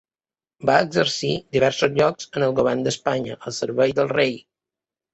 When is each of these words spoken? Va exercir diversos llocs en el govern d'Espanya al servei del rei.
Va 0.69 0.77
exercir 0.85 1.33
diversos 1.59 1.95
llocs 1.99 2.31
en 2.39 2.49
el 2.49 2.57
govern 2.63 2.83
d'Espanya 2.91 3.39
al 3.41 3.59
servei 3.63 3.99
del 4.03 4.15
rei. 4.19 4.39